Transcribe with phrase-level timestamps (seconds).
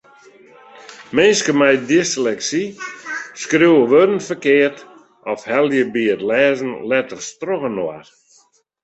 [1.15, 2.63] Minsken mei dysleksy
[3.41, 4.77] skriuwe wurden ferkeard
[5.31, 8.05] of helje by it lêzen letters trochinoar.